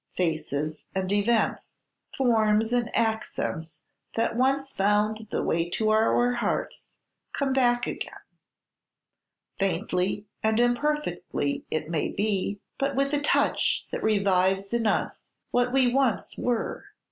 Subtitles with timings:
[0.17, 1.85] Faces and events,
[2.17, 3.83] forms and accents,
[4.15, 6.89] that once found the way to our hearts,
[7.33, 8.17] come back again,
[9.59, 15.71] faintly and imperfectly it may be, but with a touch that revives in us what
[15.71, 16.83] we once were.